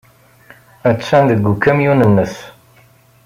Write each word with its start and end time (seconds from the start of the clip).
Attan 0.89 1.23
deg 1.29 1.43
ukamyun-nnes. 1.51 2.35